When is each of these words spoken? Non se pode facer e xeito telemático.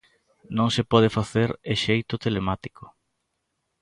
Non 0.57 0.69
se 0.75 0.83
pode 0.91 1.09
facer 1.17 1.49
e 1.71 1.73
xeito 1.83 2.21
telemático. 2.25 2.83